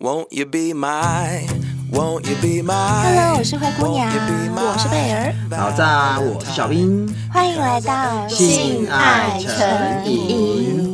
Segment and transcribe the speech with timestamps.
[0.00, 1.46] Won't you be my,
[1.92, 2.72] won't you be my
[3.04, 4.10] Hello，我是灰姑娘，
[4.56, 10.89] 我是贝儿，老炸，我是小兵，欢迎来到性爱诚引。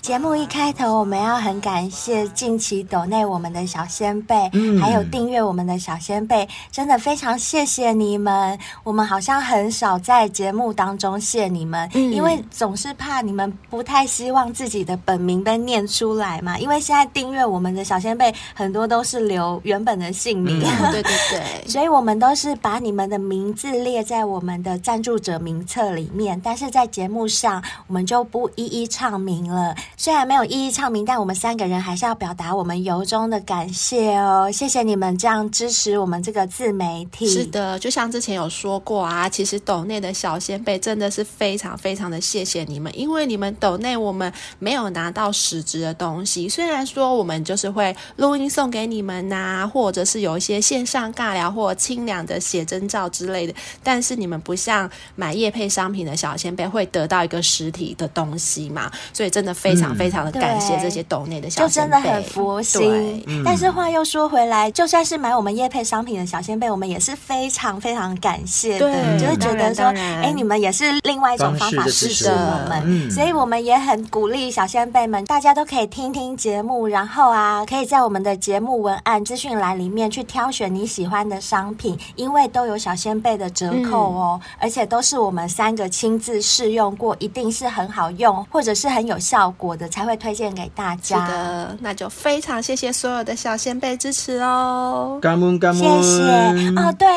[0.00, 8.58] 节目一开头，我们要很感谢近期抖内我们的小仙贝，嗯、还有订阅我们的小仙贝，真的非常谢谢你们。
[8.82, 16.58] 我们好像很少在节目当中谢你们，嗯、因为总是怕你们不太希望自己的本名被念出来嘛。
[16.58, 29.76] 因为现在订阅我们的小仙贝很多都是留原本的姓名，嗯、 对对对，所以我们都是把你们的名字列在我们的赞助者名册里面，但是在节目上我们就不一一唱名了。
[30.02, 34.50] 虽然没有一一唱名，但我们三个人还是要表达我们由衷的感谢哦！
[34.50, 37.28] 谢谢你们这样支持我们这个自媒体。
[37.28, 46.48] 是的，就像之前有说过啊，其实抖内的小仙贝真的是非常非常的谢谢你们，因为你们抖内我们没有拿到实质的东西。
[46.48, 59.89] 虽然说我们就是会录音送给你们呐、或者是有一些线上尬聊或清凉的写真照之类的，但是你们不像买业配商品的小仙贝会得到一个实体的东西嘛，所以真的非常。
[59.94, 63.22] 非常的感谢这些抖内的小就真的很佛心。
[63.26, 89.90] 嗯、但是话又说回来，就算是买我们叶配商品的小仙贝，我们也是非常非常感谢的，对就是觉得说，哎，你们也是另外一种方法支持我们，嗯、所以我们也很鼓励小仙贝们，大家都可以听听节目，然后啊，可以在我们的节目文案资讯栏里面去挑选你喜欢的商品，因为都有小仙贝的折扣哦，嗯、而且都是我们三个亲自试用过，一定是很好用，或者是很有效果的。
[89.90, 91.26] 才会推荐给大家。
[91.26, 95.18] 是的，那就非常谢谢所有的小仙贝支持哦。
[95.20, 96.94] 感恩感恩，谢谢哦。
[96.96, 97.08] 对，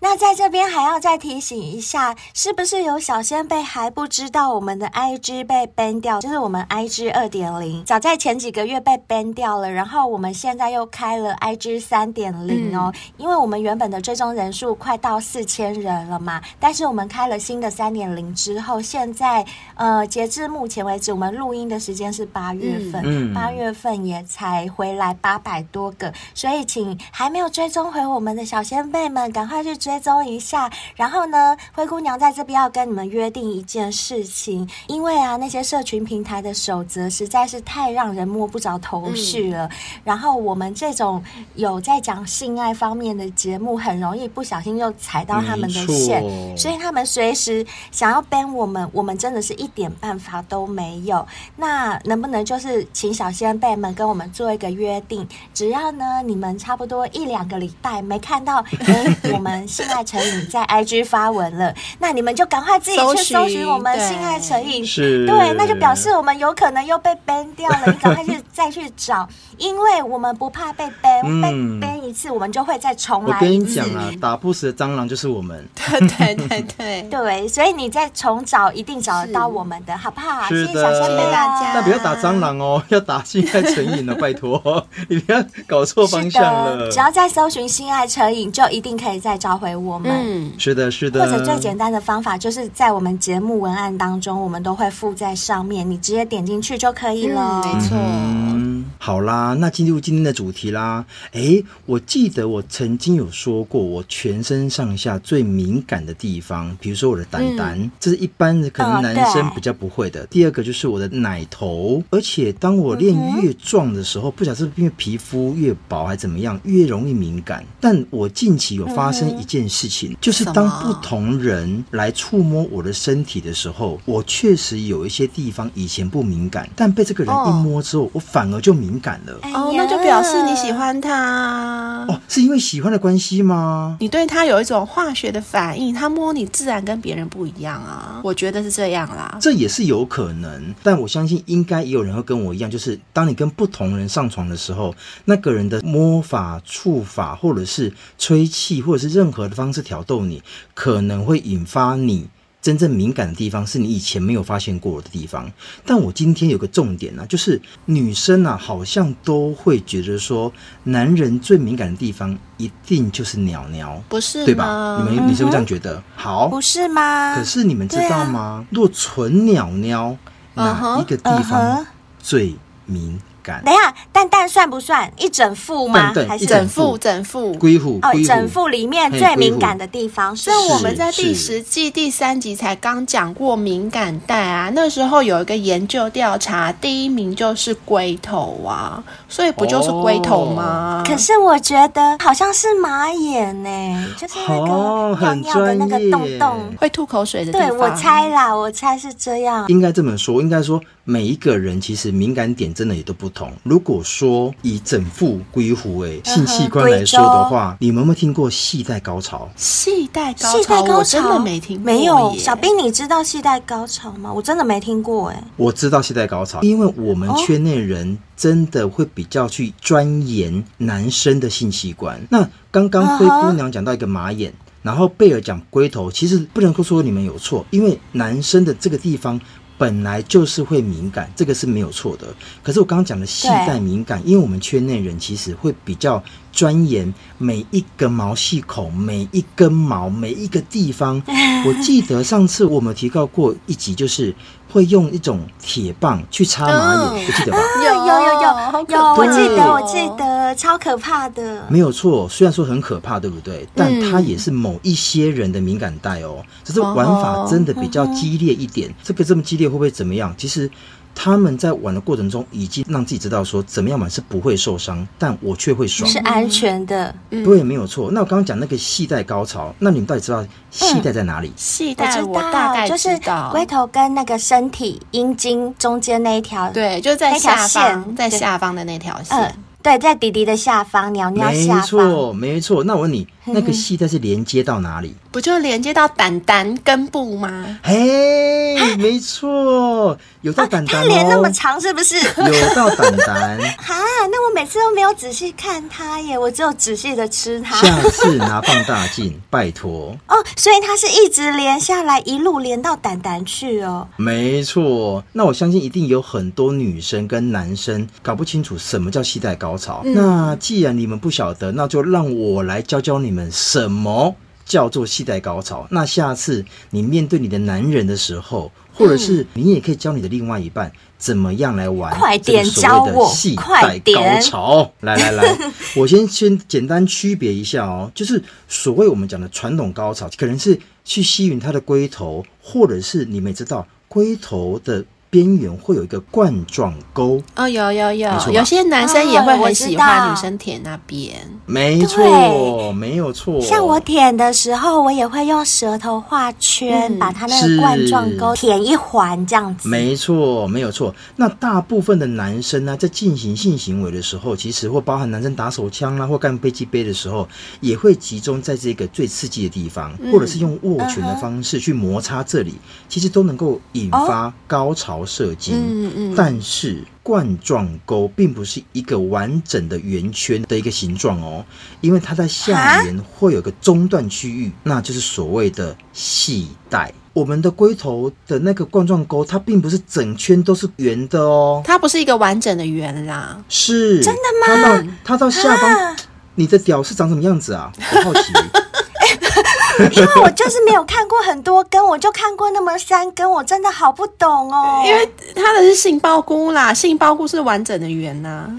[0.00, 6.20] 那在这边还要再提醒一下，是不是有小仙贝还不知道我们的 IG 被 ban 掉？
[6.20, 12.92] 就是我们 IG 二点零，早在前几个月被 ban 掉了，然后我们现在又开了 IG 三点零哦。
[12.94, 19.44] 嗯、因为我们原本的追踪人数快到四千人了嘛，但是我们开了新的三点零之后，现在
[19.76, 21.97] 呃，截至目前为止，我们录音的时间。
[22.12, 30.70] 是八月份，八、嗯、月份也才回来八百多个，所以请还没有追踪回我们的小仙贝们，赶快去追踪一下。
[30.96, 39.66] 然后呢，灰姑娘在这边要跟你们约定一件事情，因为啊，那些社群平台的守则实在是太让人摸不着头绪了。
[39.66, 39.70] 嗯、
[40.04, 41.22] 然后我们这种
[41.54, 46.22] 有在讲性爱方面的节目，很容易不小心就踩到他们的线，
[46.56, 51.26] 所以他们随时想要 ban 我们，我们真的是一点办法都没有。
[51.56, 55.26] 那能不能就是请小仙贝们跟我们做一个约定？
[55.54, 67.82] 只要呢，你们差不多一两个礼拜没看到，哎，我们性爱成瘾在 IG 发文了， 那你们就赶快自己去搜寻我们性爱成瘾，是，对，那就表示我们有可能又被 ban 掉了。
[67.86, 73.44] 你赶快去再去找，因为我们不怕被 ban，嗯、被 ban 一次我们就会再重来一次。
[73.46, 75.66] 我跟你讲啊，打不死的蟑螂就是我们。
[75.74, 80.48] 对对对对对，所以你再重找，一定找得到我们的，好不好？
[80.48, 81.77] 谢谢小仙贝大家。
[81.82, 86.90] 不要打蟑螂哦，要打性爱成瘾了，拜托， 你不要搞错方向了。
[86.90, 90.10] 只要在搜寻性爱成瘾，就一定可以再找回我们。
[90.12, 91.24] 嗯，是的，是的。
[91.24, 97.62] 或者最简单的方法，就是在我们节目文案当中，我们都会附在上面，你直接点进去就可以了。
[97.64, 97.96] 嗯、没错。
[98.00, 101.04] 嗯，好啦，那进入今天的主题啦。
[101.32, 110.22] 哎，我记得我曾经有说过，我全身上下最敏感的地方，比如说我的丹丹，嗯、这是一般的可能男生比较不会的。
[110.22, 111.67] 哦、第二个就是我的奶头。
[112.10, 117.64] 而且当我练越壮的时候，不晓得是因为皮肤越薄还怎么样，越容易敏感。
[117.80, 129.38] 但我近期有发生一件事情，就是当不同人来触摸我的身体的时候，我确实有一些地方以前不敏感，但被这个人一摸之后，我反而就敏感了。
[129.54, 132.06] 哦，那就表示你喜欢他。
[132.08, 133.96] 哦，是因为喜欢的关系吗？
[134.00, 138.20] 你对他有一种化学的反应，他摸你自然跟别人不一样啊。
[138.24, 141.57] 我觉得是这样啦，这也是有可能，但我相信应。
[141.58, 144.94] 应该也有人会跟我一样，就是当你跟不同人上床的时候，
[145.24, 150.40] 那个人的摸法、触法，或者是吹气，或者是任何的方式挑逗你，
[150.72, 152.28] 可能会引发你
[152.62, 155.50] 真正敏感的地方，是你以前没有发现过的地方。
[155.84, 160.52] 但我今天有个重点呢、啊，就是女生啊，好像都会觉得说，
[160.84, 165.02] 男人最敏感的地方一定就是鸟鸟，不是对吧？
[165.02, 166.00] 你们你是不是这样觉得？
[166.14, 167.34] 好，不是吗？
[167.34, 168.64] 可是你们知道吗？
[168.70, 170.16] 若纯鸟鸟。
[170.58, 171.86] 哪一个地方
[172.18, 172.56] 最
[172.86, 173.62] 敏感。
[173.64, 176.12] 等一下，蛋蛋算不算一整副吗？
[176.28, 176.98] 还是整副？
[176.98, 177.54] 整副？
[177.54, 180.36] 龟虎哦，整副里面最敏感的地方。
[180.36, 191.02] 所以我们在第十季第三集才刚讲过敏感带啊，那时候有一个研究调查，第一名就是龟头啊，所以不就是龟头吗？
[191.06, 197.68] 可是我觉得好像是马眼呢，就是那个尿尿的那个洞洞会吐口水的地方。
[197.68, 199.64] 对，我猜啦，我猜是这样。
[199.68, 203.37] 应该这么说，应该说每一个人其实敏感点真的也都不同。
[203.62, 209.48] 如果说以整副龟壶诶性器官来说的话，你们有没有听过系带高潮？
[209.56, 211.84] 系带高潮，系带高潮我真的没听过。
[211.84, 214.32] 没有，小兵，你知道系带高潮吗？
[214.32, 215.36] 我真的没听过诶。
[215.56, 222.20] 我知道系带高潮，因为我们圈内人真的会比较去钻研男生的性器官。
[222.30, 224.52] 那刚刚灰姑娘讲到一个马眼。
[224.80, 229.38] 然后贝尔讲龟头，其实不能够说你们有错，因为男生的这个地方
[229.78, 232.26] 本来就是会敏感，这个是没有错的。
[232.62, 236.22] 可是我刚刚讲的系带敏感，因为我们圈内人其实会比较
[236.52, 241.22] 钻研每一个毛细孔、每一根毛、每一个地方。
[241.64, 244.34] 我记得上次我们提到过一集，就是。
[244.70, 247.58] 会用一种铁棒去插蚂蚁，不记得吧？
[247.78, 248.42] 有有有有
[248.88, 251.64] 有，我记得我记得，超可怕的。
[251.68, 253.66] 没有错，虽然说很可怕，对不对？
[253.74, 258.94] 但它也是某一些人的敏感带哦，只是玩法真的比较激烈一点。
[259.02, 260.34] 这个这么激烈会不会怎么样？
[260.36, 260.70] 其实。
[261.20, 267.12] 他们在玩的过程中，已经让自己知道说怎么样玩是不会受伤，但我却会爽，是安全的。
[267.28, 268.08] 对，没有错。
[268.12, 271.52] 那我刚刚讲那个系带高潮，那你们到底知道系带在哪里？
[271.56, 273.18] 系带我大概就是
[273.50, 279.56] 龟头跟那个身体阴茎中间那一条，对，就在下方，在下方的那条线。
[279.82, 281.80] 对，在弟弟的下方，鸟鸟下方。
[281.80, 282.84] 没错，没错。
[282.84, 285.14] 那我问你，那个系带是连接到哪里？
[285.30, 287.78] 不就连接到胆胆根部吗？
[287.82, 291.04] 嘿，没错，有到胆胆哦。
[291.04, 292.16] 它连那么长，是不是？
[292.18, 293.58] 有到胆胆。
[293.78, 293.94] 哈，
[294.30, 297.76] 那我每次都没有仔细看它耶，我只有仔细的吃它。
[297.76, 300.16] 下次拿放大镜，拜托。
[300.28, 304.08] 哦，所以它是一直连下来，一路连到胆胆去哦。
[304.16, 310.02] 没错，那我相信一定有很多女生跟男生搞不清楚什么叫系带高潮。
[310.04, 315.86] 嗯、那既然你们不晓得，那就让我来教教你们什么叫做系带高潮。
[315.90, 322.12] 那下次你面对你的男人的时候，或者是你也可以教你的另外一半怎么样来玩。
[322.18, 324.92] 快点教我，系带高潮。
[325.00, 325.58] 来来来，
[325.96, 335.04] 我先先简单区别一下哦，就是所谓我们讲的传统高潮，可能是去吸引他的龟头，或者是你们知道龟头的。
[335.30, 341.34] 边缘会有一个冠状沟哦，有有有，有些男生也会很喜欢女生舔那边，
[341.66, 343.60] 没错，没有错。
[343.60, 349.86] 像我舔的时候，我也会用舌头画圈，嗯、把它那个冠状沟舔一环，这样子。
[349.88, 351.14] 没错，没有错。
[351.36, 357.46] 那大部分的男生呢，在进行性行为的时候，其实或包含男生打手枪啦，或干飞机杯的时候，
[357.80, 362.76] 也会集中在这个最刺激的地方，嗯、或者是用握拳的方式去摩擦这里，
[363.10, 365.17] 其实都能够引发高潮。
[365.24, 371.64] 射精，嗯嗯，但是冠状沟并不是一个完整的圆圈的一个形状哦，
[372.00, 377.12] 因为它在下缘会有个中断区域，那就是所谓的系带。
[377.34, 383.62] 我们的龟头的那个冠状沟，它并不是整圈都是圆的哦，它不是一个完整的圆啦。
[383.68, 384.74] 是真的吗？
[384.76, 386.16] 它到它到下方，
[386.56, 387.92] 你的屌是长什么样子啊？
[388.12, 388.52] 我好奇。
[390.12, 395.02] 因为我就是没有看过很多根，我就看过那么三根，我真的好不懂哦。
[395.06, 398.70] 因为它的是杏鲍菇啦，杏鲍菇是完整的圆呐、啊。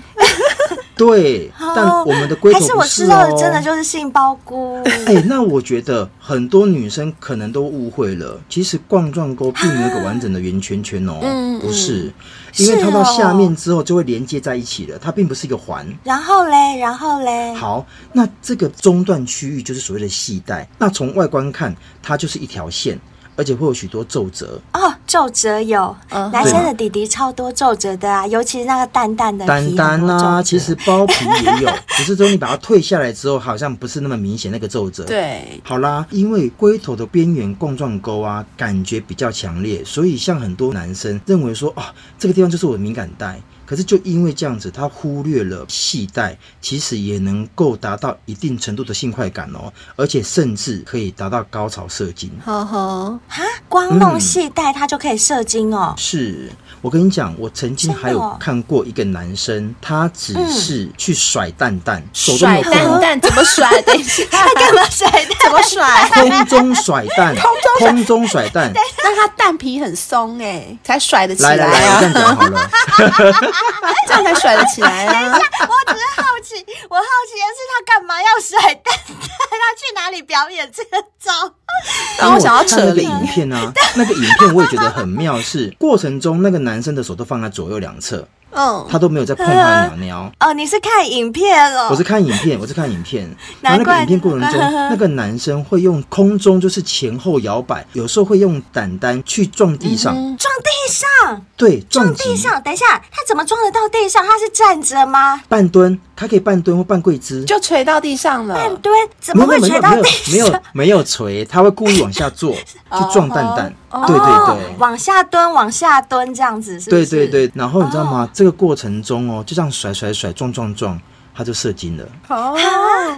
[0.96, 4.82] 对，但我们的龟头是、哦、还是我吃到的真的就是杏鲍菇。
[4.84, 12.12] 哎、欸，那我觉得很多女生可能都误会了，其实冠状沟并没有一个完整的圆圈圈哦，嗯、不是。
[12.58, 15.86] 因为它到下面之后就会连接在一起了，它并不是一个环。
[16.04, 17.54] 然后嘞，然后嘞。
[17.54, 20.68] 好，那这个中段区域就是所谓的系带。
[20.80, 23.00] 那从外观看，它就是一条线。
[23.36, 35.06] 而且会有许多皱褶哦，皱褶有，男生的弟弟超多皱褶的啊，尤其是那个淡淡的蛋蛋啊，其实包皮也有， 只是说你把它退下来之后，好像不是那么明显那个皱褶。
[35.06, 41.84] 对，好啦，因为龟头的边缘冠状沟啊，感觉比较强烈，所以像很多男生认为说哦，
[42.18, 43.42] 这个地方就是我的敏感带。
[43.70, 52.32] 可是就因为这样子，他忽略了系带其实也能够达到一定程度的性快感哦，而且甚至可以达到高潮射精。
[52.44, 55.94] 呵呵，哈，光弄系带它就可以射精哦？
[56.00, 63.82] 是，我跟你讲，我曾经还有看过一个男生，他只是去甩蛋蛋，手都没甩蛋蛋怎么甩？
[63.82, 65.28] 等一下，他干嘛甩蛋？
[65.44, 66.10] 怎么甩？
[66.10, 67.36] 空中甩蛋，
[67.80, 68.72] 空中甩蛋。
[69.04, 72.70] 那他蛋皮很松哎，才甩得起来来来，我啊这，样讲好了。
[74.08, 75.32] 这样才甩得起来啊。
[75.34, 79.18] 我只是好奇，我好奇的是他干嘛要甩蛋蛋？
[79.50, 81.54] 他去哪里表演这个招？
[82.20, 90.32] 然后我看那个影片啊，那个影片我也觉得很妙，是过程中那个男生的手都放在左右两侧，嗯，他都没有在碰他的鸟鸟。
[90.40, 91.90] 哦，你是看影片哦？
[91.92, 93.30] 我是看影片， 我是看影片，
[93.62, 102.62] 然后那个影片过程中，那个男生会用空中就是前后摇摆，有时候会用胆丹去撞地上，撞地上，对，撞撞地上。
[102.64, 104.26] 等一下，他怎么撞得到地上？
[104.26, 105.42] 他是站着吗？
[105.48, 107.44] 半蹲，他可以半蹲或半跪姿。
[107.46, 108.56] 就垂到地上了。
[108.56, 110.34] 半蹲怎么会垂到没有没有地上？
[110.34, 113.74] 没有没有垂，他会故意往下坐， 去撞蛋蛋。
[113.92, 114.76] 对对哦对。
[114.78, 117.10] 往下蹲，往下蹲，这样子是不对是？
[117.16, 118.30] 对对，然后你知道吗？
[118.34, 121.00] 这个过程中哦，就这样甩甩甩撞撞撞，
[121.36, 122.06] 他就射精了。
[122.28, 122.58] 哦，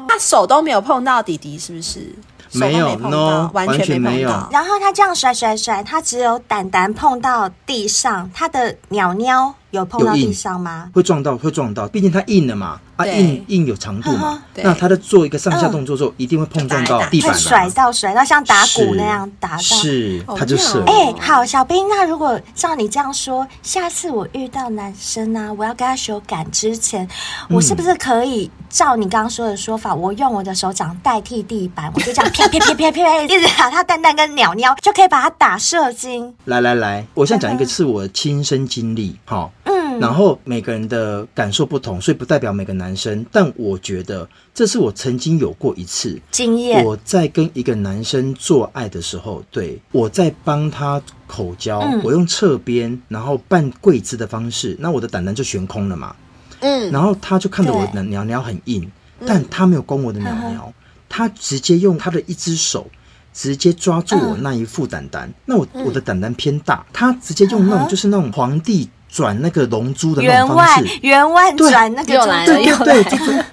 [0.08, 2.14] 他手都没有碰到弟弟，是不是？
[2.54, 4.50] 没有碰到，no，完完全全没有碰到。
[4.52, 10.90] 然后他这样甩甩甩，他只有胆胆碰到地上，他的鸟鸟有碰到有硬地上吗？
[10.94, 19.58] 会撞到，会撞到，毕竟它硬了嘛，啊硬硬有长度嘛，对那它在做一个上下动作的时候，一定会碰撞到地板会甩，到甩到像打鼓那样打到。
[19.58, 21.18] 是它，就射妙哎、了。
[21.20, 27.08] 好，小兵，那如果照你这样说，下次我遇到男生啊，我要跟他手感之前，
[27.50, 36.34] 我是不是可以照你刚刚说的说法，我用我的手掌代替地板，我就这样啪啪啪啪啪啪，一直打他蛋蛋跟鸟鸟，就可以把他打射精。
[36.46, 39.52] 来来来，我现在讲一个是我的亲身经历，好，
[39.92, 46.20] 嗯，然后每个人的感受不同，所以不代表每个男生，但我觉得这是我曾经有过一次。
[46.32, 46.84] 经验。
[46.86, 52.02] 我在跟一个男生做爱的时候，对，我在帮他口交，嗯。
[52.04, 56.16] 我用侧边，然后半跪姿的方式，那我的胆囊就悬空了嘛，
[56.60, 58.04] 嗯，然后他就看着我的对。
[58.04, 58.92] 鸟鸟很硬，
[59.26, 60.74] 但他没有攻我的鸟鸟，
[61.10, 62.88] 他直接用他的一只手
[63.34, 73.46] 直接抓住我那一副胆丹，那我我的胆丹偏大，他直接用那种就是那种皇帝转那个龙珠的那种方式，员外转那个又来了中对对对，就是，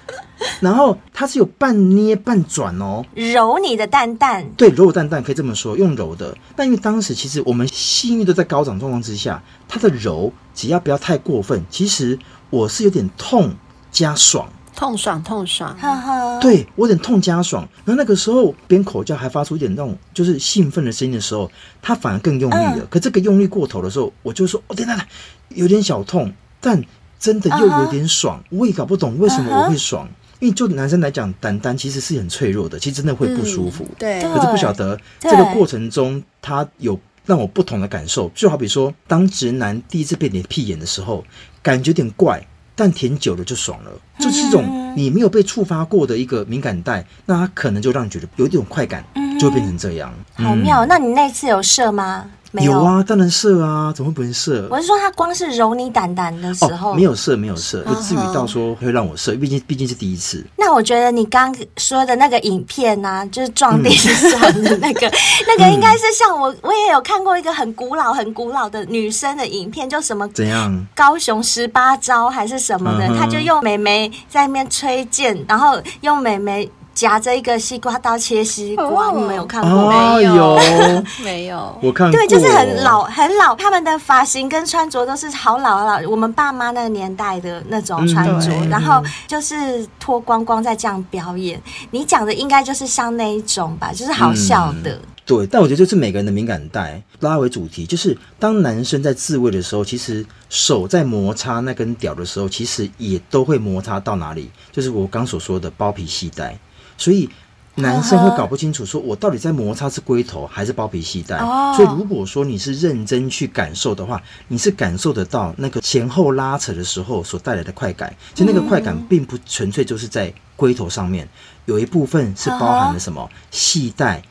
[0.61, 3.03] 然后它是有半捏半转哦。
[3.13, 6.33] 揉你的蛋蛋，对，揉蛋蛋可以这么说，用揉的。
[6.55, 12.17] 但因为当时其实我们性欲都在高涨状况之下，它的揉只要不要太过分，其实
[12.49, 13.53] 我是有点痛
[13.91, 14.47] 加爽。
[14.75, 15.75] 痛爽痛爽。
[15.77, 17.67] 呵呵，对我有点痛加爽。
[17.83, 21.51] 然后那个时候边口叫还发出一点那种就是兴奋的声音的时候，
[21.81, 22.87] 他反而更用力了。
[22.89, 25.05] 可这个用力过头的时候，我就说：“哦，等等等，
[25.49, 26.83] 有点小痛，但
[27.19, 28.43] 真的又有点爽。
[28.49, 30.07] 我也搞不懂为什么我会爽。
[30.39, 33.85] 因为就男生来讲，胆丹其实是很脆弱的，其实真的会不舒服。
[33.97, 38.31] 对对可是不晓得这个过程中，他有让我不同的感受。
[38.33, 41.25] 就好比说，当直男第一次被你屁眼的时候，
[41.61, 42.41] 感觉有点怪，
[42.73, 49.03] 但舔久了就爽了，就是一种你没有被触发过的一个敏感带，那他可能就让你觉得有一种快感，
[49.37, 50.13] 就会变成这样。
[50.35, 50.85] 好妙。
[50.85, 52.31] 那你那次有射吗？
[52.51, 54.67] 没有啊，当然射啊，怎么会不能射？
[54.71, 60.43] 我是说，他光是揉你胆胆的时候，哦，没有射，没有射，不至于到说会让我射，毕竟毕竟是第一次。
[60.57, 65.11] 那我觉得你刚说的那个影片啊，就是撞地上的那个，
[65.47, 70.87] 那个应该是像我，我也有看过一个很古老、很古老的女生的影片，就什么怎样？
[70.95, 80.59] 高雄十八招还是什么的，嗯哼她就用美眉在那边吹剑，然后用美眉夹着一个西瓜刀切西瓜，哦你们有看过没有有，
[81.23, 91.61] 没有，我看过，对，就是很老很老，他们的发型跟穿着都是好老好老，我们爸妈那个年代的那种穿着，嗯然后就是脱光光在这样表演。
[91.91, 94.99] 你讲的应该就是像那一种吧，就是好笑的。
[95.25, 97.01] 对，但我觉得这是每个人的敏感带。
[97.21, 106.57] 拉回主题，就是当男生在自慰的时候，其实手在摩擦那根屌的时候，其实也都会摩擦到哪里，就是我刚所说的包皮系带。
[106.99, 107.27] 所以
[107.75, 111.37] 男生会搞不清楚，说我到底在摩擦是龟头还是包皮系带。
[111.37, 118.13] 哦所以如果说你是认真去感受的话，你是感受得到那个前后拉扯的时候所带来的快感。
[118.35, 121.27] 其实那个快感并不纯粹就是在龟头上面，
[121.65, 124.21] 有一部分是包含了什么系带。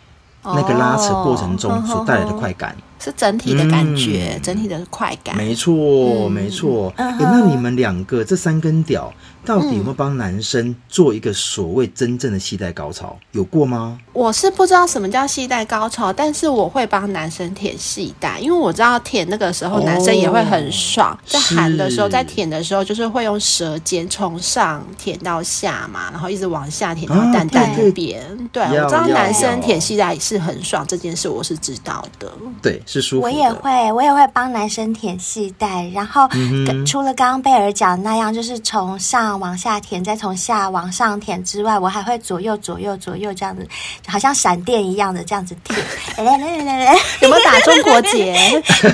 [0.44, 5.36] 那个拉扯过程中所带来的快感，是整体的感觉，嗯整体的快感。
[5.36, 6.94] 没错，没错。
[6.96, 9.12] 那你们两个这三根屌，
[9.48, 13.16] 到底有没有帮男生做一个所谓真正的系带高潮？
[13.32, 13.98] 有过吗？
[14.12, 28.48] 我是不知道什么叫系带高潮，但是我会帮男生舔系带，因为我知道舔那个时候男生也会很爽，哦在含的时候，在舔的时候，就是会用舌尖从上舔到下嘛，然后一直往下舔到啊蛋蛋那对边。
[28.52, 32.30] 对，要我知道男生舔系带是很爽，这件事我是知道的。
[32.60, 33.22] 对，是舒服。
[33.22, 43.66] 我也会，我也会帮男生舔系带，然后、嗯、除了刚刚贝尔讲那样，就是从上往下舔，再从下往上舔之外，我还会左右左右左右这样子，
[44.06, 45.78] 好像闪电一样的这样子舔。
[46.18, 48.36] 来来来来来，有没有打中国结？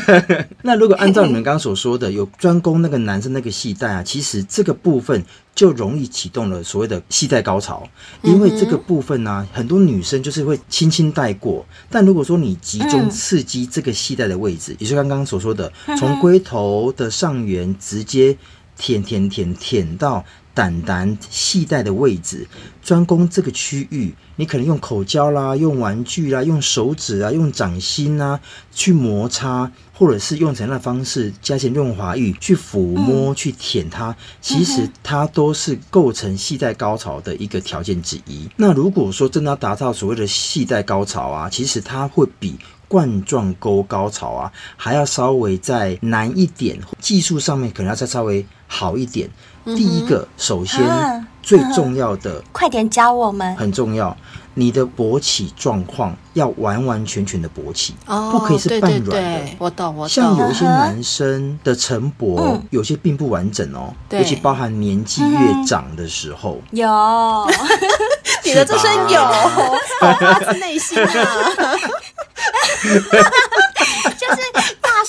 [0.63, 5.25] 那如果按照你们刚刚所说的，有专攻那个男生那个系带啊，其实这个部分。
[5.55, 7.87] 就容易启动了所谓的系带高潮，
[8.23, 11.65] 因为这个部分呢、啊，很多女生就是会轻轻带过。
[11.89, 18.37] 但如果说你集中刺激这个系带的位置，也就是刚刚所说的，从龟头的上缘直接
[18.77, 20.25] 舔舔舔舔到。
[20.55, 22.47] 胆胆系带的位置，
[22.81, 28.39] 专攻这个区域，你可能用口胶啦，用玩具啦，用手指啊，用掌心啊
[28.71, 38.49] 去摩擦，或者是用怎样的方式加些润滑液去抚摸、嗯、去舔它，其实它都是构成系带高潮的一个条件之一。
[38.55, 49.29] 那如果说真的要达到所谓的系带高潮啊，其实它会比冠状沟高潮啊还要稍微再难一点，技术上面可能要再稍微好一点。
[49.65, 54.15] 第一个，首先、啊、最重要的，快点教我们，很重要。
[54.57, 59.41] 你的勃起状况要完完全全的勃起，哦，不可以是半软的。
[59.59, 60.09] 我懂，我懂。
[60.09, 66.61] 像有一些男生的晨勃，嗯，有些并不完整哦，尤其包含年纪越长的时候。
[66.71, 67.49] 嗯、有，
[68.45, 69.21] 你的这声有，
[70.01, 71.09] 发自内心啊。
[74.17, 74.41] 就是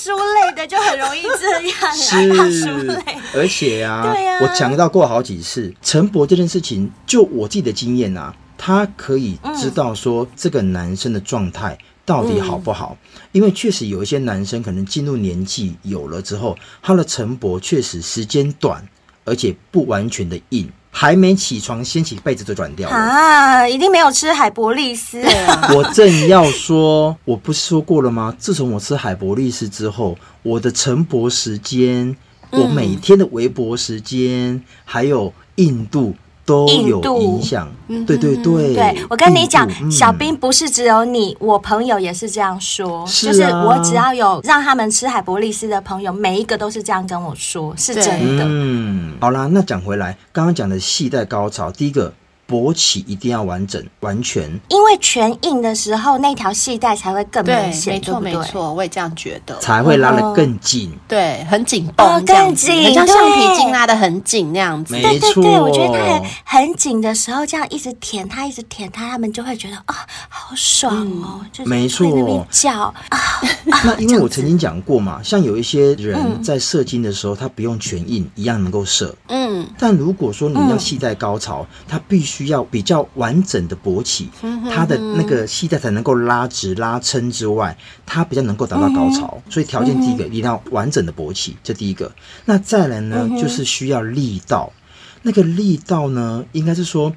[0.05, 3.01] 大叔类的就很容易这样，是。
[3.33, 18.87] 而且啊，对啊，我强调过好几次，晨勃这件事情，就我自己的经验啊，他可以知道说这个男生的状态到底好不好，嗯、因为确实有一些男生可能进入年纪有了之后，他的晨勃确实时间短，
[19.23, 20.69] 而且不完全的硬。
[20.97, 23.67] 还没起床，掀起被子就软掉了啊！
[23.67, 25.21] 一定没有吃海博利斯。
[25.75, 28.33] 我正要说，我不是说过了吗？
[28.39, 32.15] 自从我吃海博利斯之后，我的晨勃时间、
[32.51, 36.15] 嗯，我每天的微勃时间，还有印度。
[36.45, 37.67] 都有影响，
[38.05, 38.75] 对对对。
[38.75, 43.03] 对，我跟你讲，嗯，小兵不是只有你，我朋友也是这样说。
[43.07, 48.05] 就是我只要有让他们吃海博利斯的朋友，每一个都是这样跟我说，是真
[48.37, 48.45] 的。
[48.47, 52.13] 嗯，好啦，那讲回来，刚刚讲的系带高潮，第一个。
[52.47, 65.41] 勃起一定要完整、完全，因为全硬的时候，那条系带才会更明显，没错没错，我也这样觉得，才会拉得更紧，对，很紧绷，更紧，很像橡皮筋拉得很紧那样子，没错。
[65.41, 66.05] 对对对，我觉得它
[66.45, 69.95] 很很紧的时候，这样一直舔它，一直舔它，他们就会觉得啊、哦，
[70.29, 72.93] 好爽哦，嗯、就是没错，叫。
[73.09, 73.19] 啊。
[73.83, 82.34] 那因为我曾经讲过嘛，像有一些人在射精的时候，他不用全硬，一样能够射，嗯，但如果说你要系带高潮，他必须。
[82.35, 84.29] 需要比较完整的勃起，
[84.69, 89.41] 它的那个系带才能够拉直拉撑之外，它比较能够达到高潮。
[89.49, 92.11] 所以条件第一个，一定要完整的勃起，这第一个。
[92.43, 94.73] 那再来呢，就是需要力道。
[95.21, 97.13] 那个力道呢，应该是说。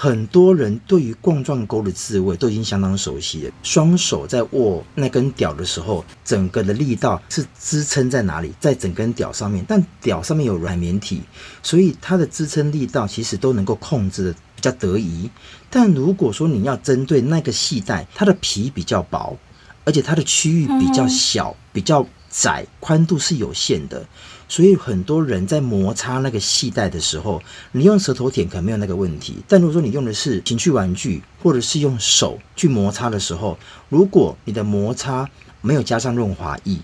[0.00, 3.52] 很多人对于冠状沟的自慰都已经相当熟悉了。
[3.64, 8.54] 双手在握那根屌的时候，整个的力道是支撑在哪里？
[8.60, 11.22] 在整根屌上面，但屌上面有软绵体，
[11.64, 15.30] 所以它的支撑力道其实都能够控制的比较得宜。
[15.70, 19.38] 但如果说你要针对那个系带，它的皮比较薄，
[19.84, 24.04] 而且它的区域比较小、比较窄，宽度是有限的。
[24.48, 27.40] 所以很多人在摩擦那个系带的时候，
[27.70, 33.56] 你用舌头舔可能没有那个问题，但如果说你用的是情趣玩具，或者是用手去摩擦的时候，
[33.88, 35.28] 如果你的摩擦
[35.60, 36.78] 没有加上润滑液，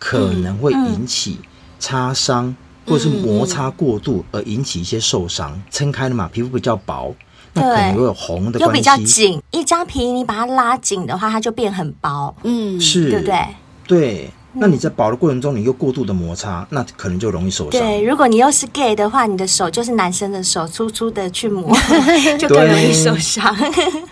[0.00, 1.38] 可能会引起
[1.78, 2.54] 擦伤，
[2.86, 5.60] 或者是摩擦过度而引起一些受伤。
[5.70, 7.14] 撑开了嘛，皮肤比较薄，
[7.52, 8.64] 那可能会有红的关系。
[8.64, 12.34] 又比较紧，一张皮你把它拉紧的话，它就变很薄。
[12.42, 13.38] 嗯，是，对不对？
[13.86, 14.30] 对。
[14.56, 17.80] 那你在薄的过程中，你又过度的摩擦，那可能就容易受伤。
[17.80, 21.76] 对，如果你又是 gay 的话，你的手就是男生的手，粗粗的去磨，
[22.38, 23.52] 就更容易受伤。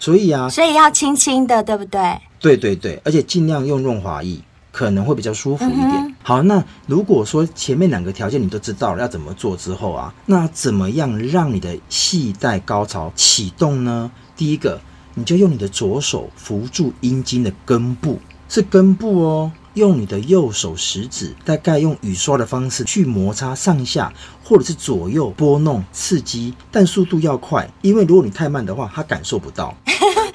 [0.00, 2.18] 所以啊， 所以要轻轻的，对不对？
[2.40, 4.36] 对对对，而且尽量用润滑液，
[4.72, 5.90] 可能会比较舒服一点。
[5.92, 14.10] 嗯、好，那如果说前面两个条件你都知道了要怎么做之后啊，那怎么样让你的系带高潮启动呢？
[14.34, 14.80] 第一个，
[15.14, 19.52] 你就用你的左手扶住阴茎的根部，是根部哦。
[19.74, 24.12] 用你的右手食指，大概用雨刷的方式去摩擦上下，
[24.44, 29.74] 或者是左右拨弄刺激，但速度要快，因为如果你太慢的话，他感受不到。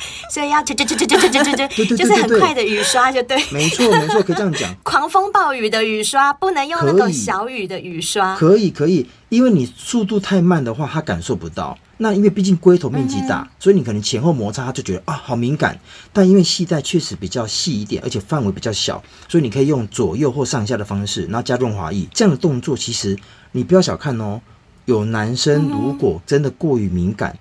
[0.32, 3.38] 所以要就就就就就就就就就是很快的雨刷就对。
[3.52, 4.74] 没错没错，可以这样讲。
[4.84, 8.36] 狂风暴雨的雨刷不能用那种小雨的雨刷。
[8.36, 11.78] 可以可以，因为你速度太慢的话，他感受不到。
[12.00, 15.80] 那因为毕竟龟头面积大，所以你可能前后摩擦就觉得啊好敏感。
[16.14, 22.08] 但因为系带确实比较细一点，而且范围比较小，所以你可以用左右或上下的方式，然后加润滑液。
[22.14, 23.18] 这样的动作其实
[23.54, 24.40] 你不要小看哦。
[24.86, 27.38] 有男生如果真的过于敏感，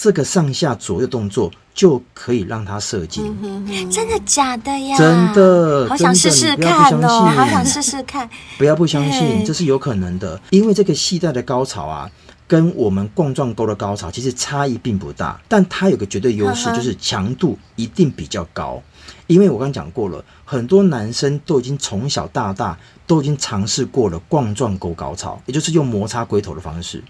[0.00, 3.36] 这个上下左右动作就可以让它射精。
[3.90, 4.96] 真的假的呀？
[4.96, 7.24] 真的，好想试试看哦！
[7.36, 8.30] 好想试试看。
[8.56, 12.08] 不要不相信，这是有可能的，因为这个系带的高潮啊。
[12.46, 18.82] 跟我们冠状沟的高潮其实差异并不大，但它有个绝对优势，就是强度一定比较高。
[19.26, 27.04] 因为我刚刚讲过了，很多男生都已经从小到大都已经尝试过了冠状沟高潮，也就是用摩擦龟头的方式。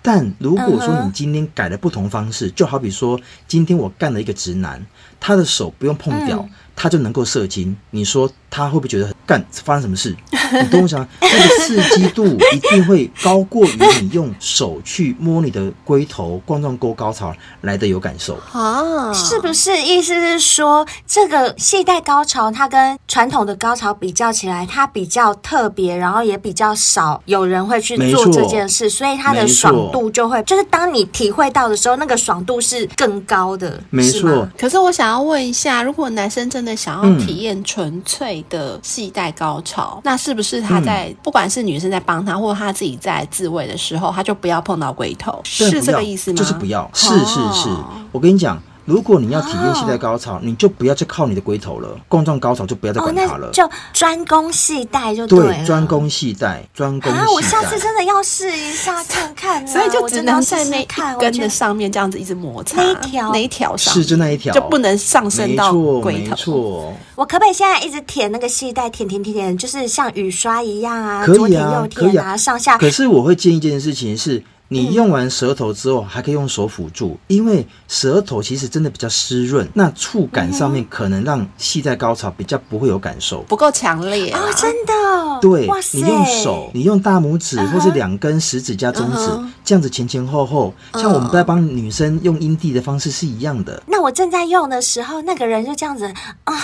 [0.00, 4.84] 但如果说你今天改了不同方式，就好比说今天我干了一个直男，
[5.18, 6.48] 他的手不用碰掉，
[6.80, 10.14] 他就能够射精，你说他会不会觉得干发生什么事？
[10.62, 19.12] 你跟我讲，那个刺激度一定会高过于你用手去摸你的龟头、冠状沟高潮来的有感受啊？
[19.12, 19.76] 是不是？
[19.82, 33.82] 意思是说，这个系带高潮它跟传统的高潮比较起来，它比较特别，然后也比较少有人会去做这件事，所以它的爽度就会，就是当你体会到的时候，那个爽度是更高的。
[33.90, 34.48] 没错。
[34.56, 46.36] 可是我想要问一下，如果男生真的想要体验纯粹的系带高潮，嗯、那是不是他在、嗯、不管是女生在帮他，或者他自己在自慰的时候，他就不要碰到龟头，是这个意思吗？
[46.36, 47.68] 就是不要，是是是，
[48.12, 48.60] 我跟你讲。
[48.88, 51.90] 如果你要体验系带高潮，你就不要再靠你的龟头了。
[52.08, 55.64] 冠状高潮就不要再管它了，就专攻系带就对了。
[55.66, 57.12] 专攻系带，专攻。
[57.12, 59.64] 啊，我下次真的要试一下看看。
[59.68, 60.86] 所以就只能在那一
[61.20, 65.70] 根的上面这样子一直摩擦，那一条，那一条上，是就那一条，就不能上升到
[66.00, 66.30] 龟头。
[66.30, 66.94] 没错。
[67.14, 71.26] 我可不可以现在一直舔那个系带，舔舔舔舔，就是像雨刷一样啊？
[71.26, 72.78] 可以啊，可以啊，上下。
[72.78, 74.42] 可是我会建议一件事情是。
[74.70, 84.40] 你用完舌头之后，还可以用手辅助，因为舌头其实真的比较湿润，那触感上面可能让系在高潮比较不会有感受，不够强烈啊！
[84.54, 84.92] 真的，
[85.40, 89.30] 对，你用手，你用大拇指或是两根食指加中指
[89.64, 93.82] 这样子前前后后，像我们在帮女生用阴蒂的方式是一样的。
[93.86, 96.04] 那我正在用的时候，那个人就这样子
[96.44, 96.54] 啊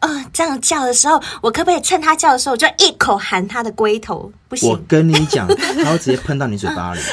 [0.00, 4.32] 啊这样叫的时候，我可不可以趁他叫的时候，我就一口含他的龟头？
[4.50, 5.46] 不行，我跟你讲，
[5.82, 7.00] 他会直接喷到你嘴巴里。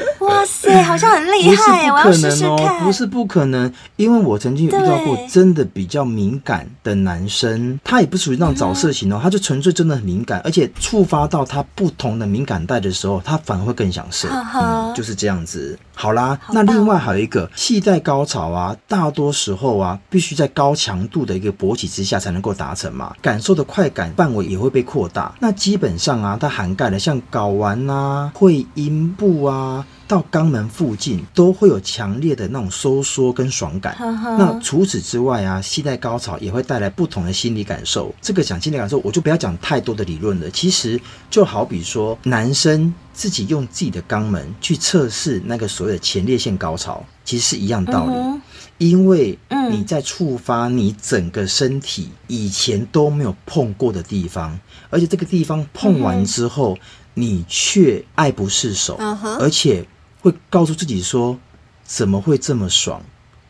[0.00, 0.06] 啊！
[0.26, 2.82] 哇塞，好像很厉害，我要试试看。
[2.84, 15.78] 不是不可能，因为我曾经有遇到过真的比较敏感的男生，他也不属于那种早色型哦，他就纯粹真的很敏感，而且触发到他不同的敏感带的时候，他反而会更想射，嗯，就是这样子。
[15.94, 25.34] 好啦，那另外还有一个系带高潮啊，大多时候啊，必须在高强度的一个勃起之下才能够达成嘛，感受的快感范围也会被扩大。
[25.40, 29.84] 那基本上啊，它涵盖了像睾丸啊、会阴部啊。
[30.10, 33.94] 到肛门附近都会有强烈的那种收缩跟爽感。
[33.94, 38.12] 呵呵，那除此之外啊，系带高潮也会带来不同的心理感受。
[38.20, 40.50] 这个讲心理感受，我就不要讲太多的理论了。
[40.50, 48.12] 其实就好比说，男生自己用自己的肛门去测试那个所谓的前列腺高潮，其实是一样道理。
[48.12, 48.42] 嗯、
[48.78, 49.38] 因为
[49.70, 54.58] 你在触发你整个身体以前都没有碰过的地方，
[54.90, 56.80] 而且这个地方碰完之后，嗯、
[57.14, 59.86] 你却爱不释手，嗯、而且。
[60.20, 61.38] 会告诉自己说
[61.84, 63.02] ：“怎么会这么爽？”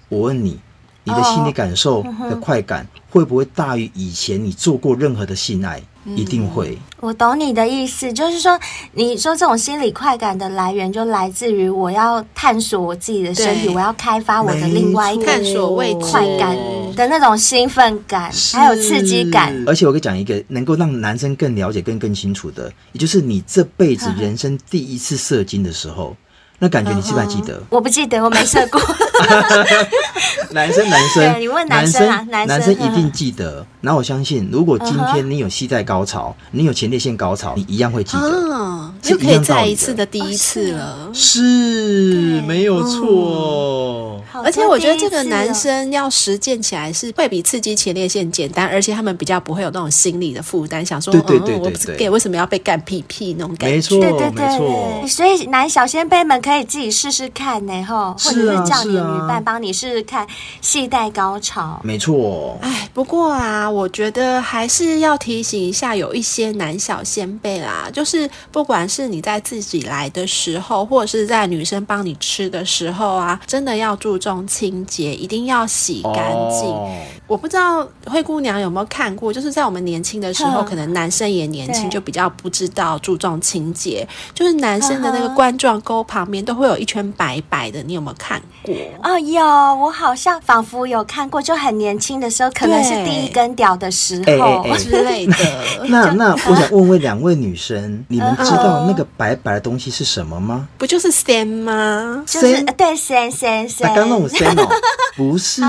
[0.08, 0.58] 我问你，
[1.04, 5.82] 你的心理感受的快感会不会大于以前你做过任何的性爱？
[6.16, 6.78] 一定会。
[7.00, 8.58] 我懂你的意思，就是说，
[8.94, 16.56] 你说这种心理快感的来源，就来自于我要探索我自己的身体，我要开发我的另外一个探索未快感
[16.96, 19.54] 的那种兴奋感，还有刺激感。
[19.66, 26.16] 而且我给你讲一个能够让男生更了解、更更清楚的，也就是你这辈子人生第一次射精的时候。
[26.60, 27.60] 那感觉你记不记得？
[27.70, 28.80] 我不记得，我没射过。
[30.52, 33.64] 男生，男生，你问男生啊，男生一定记得。
[33.80, 38.22] 然后我相信，如果今天你有系在高潮，你有前列腺高潮，你一样会记得。
[38.22, 41.08] 哦，就可以再一次的第一次了。
[41.14, 44.22] 是，没有错。
[44.44, 53.76] 而且我觉得这个男生要实践起来是会比刺激前列腺简单，而且他们比较不会有那种心理的负担，想说，对对对对对，给为什么要被干屁屁那种感觉？
[53.76, 55.08] 没错，没错。
[55.08, 60.26] 所以男小仙辈们可以自己试试看呢，哈，或者是叫你的女伴帮你试试看
[60.60, 61.80] 系带高潮。
[61.82, 62.58] 没错。
[62.62, 63.68] 哎，不过啊。
[63.70, 76.68] 我觉得还是要提醒一下，有一些男小仙贝啦，就是不管是你在自己来的时候，或者是在女生帮你吃的时候啊，真的要注重清洁，一定要洗干净。
[76.68, 76.90] Oh.
[77.26, 88.74] 我不知道灰姑娘有没有看过，就是在我们年轻的时候，嗯可能男生也年轻，就比较不知道注重清洁，就是男生的那个冠状沟旁边都会有一圈白白的，你有没有看过？
[89.02, 94.66] 哦，有，我好像仿佛有看过，就很年轻的时候，可能是第一根屌的时候。
[94.78, 95.34] 之类的，
[95.88, 100.68] 那那我想问问两位女生，你们知道嗯那个白白的东西是什么吗？
[100.78, 102.22] 不就是 Sam 吗？
[102.26, 104.68] 就是森对森森森，那刚刚我 say 哦，
[105.20, 105.60] 不是，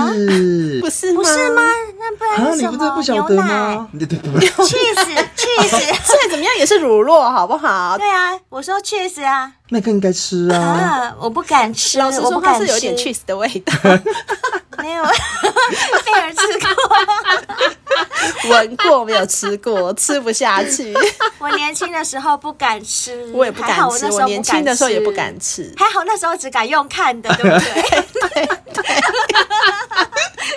[0.80, 1.62] 不是不是吗？？
[2.00, 2.70] 那不然啊，是什么？
[2.72, 3.88] 你不是不晓牛奶得吗？
[3.98, 5.76] 对对对，确实 确实！
[6.04, 7.98] 再怎么样也是乳酪，好不好？
[7.98, 9.52] 对啊，我说确实啊！
[9.68, 10.58] 那个应该吃啊。
[10.58, 13.72] 啊，我不敢吃，老实说，它是有点 cheese 的味道，
[14.78, 15.04] 没有
[16.06, 16.68] 贝尔吃过。
[18.50, 20.94] 闻过没有吃过，吃不下去。
[21.38, 25.72] 我年轻的时候不敢吃，我也不敢我吃，那时候我年轻的时候也不敢吃。
[25.76, 27.82] 还好那时候只敢用看的，对不对？
[28.12, 28.82] 对 对，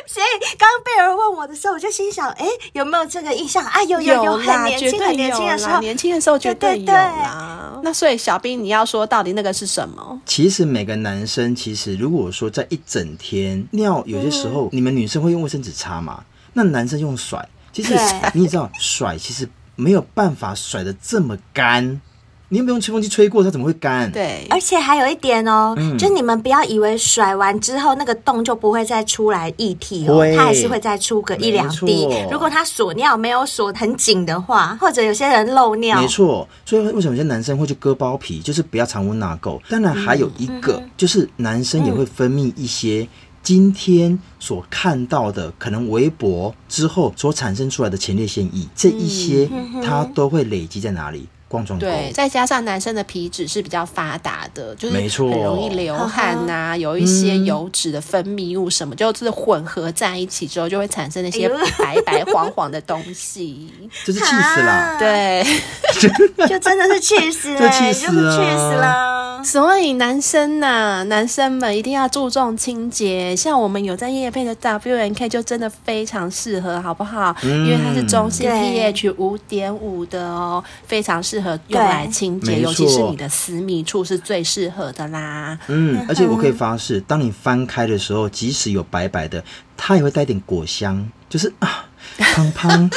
[0.07, 3.81] 所以刚刚贝尔问我的时候，我就心想，哎，有没有这个印象啊？
[3.83, 7.79] 有有有，很，年轻，很年轻，的时候，年轻的时候绝对有啦。
[7.83, 10.19] 那所以小兵，你要说到底那个是什么？
[10.25, 16.23] 其实每个男生，其实如果说在一整天尿，有些时候你们女生会用卫生纸擦嘛，
[16.55, 17.93] 那男生用甩，其实
[18.33, 22.01] 你也知道，甩其实没有办法甩的这么干。
[22.49, 32.07] 你有没有用吹风机吹过，它怎么会干？，对，而且还有一点哦，嗯就你们不要以为甩完之后那个洞就不会再出来液体哦，会它还是会再出个一两滴。
[32.31, 36.47] 如果它锁尿没有锁很紧的话，或者有些人漏尿，没错。
[36.63, 39.59] 所以为什么有些男生会去割包皮，就是不要藏污纳垢。
[39.67, 43.05] 当然还有一个，就是男生也会分泌一些
[43.45, 49.47] 今天所看到的，可能微博之后所产生出来的前列腺液，这一些
[49.84, 51.27] 它都会累积在哪里？
[51.47, 63.71] 冠状对，再加上男生的皮脂是比较发达的，就是没错很容易流汗呐、 有一些油脂的分泌物什么，就是混合在一起之后，就会产生那些白白黄黄的东西。
[64.03, 64.31] 就是气死
[64.63, 64.97] 啦！
[64.97, 65.45] 啊，对，
[66.49, 69.24] 就真的是气死了，就气死就是啊去死了。
[69.45, 73.36] 所以男生呐、男生们一定要注重清洁。
[73.36, 77.36] 像我们有在夜配的 W N K 就真的非常适合，好不好？
[77.43, 85.58] 因为它是中性 pH 五点五的哦，非常适合用来清洁，尤其是你的私密处是最适合的啦。
[85.67, 89.43] 嗯，而且我可以发誓，当你翻开的时候，即使有白白的，
[89.77, 91.86] 它也会带点果香，就是啊，
[92.17, 92.89] 胖胖。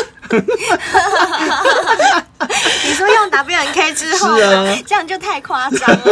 [2.85, 6.05] 你说用 W N K 之后，是啊这样就太夸张了。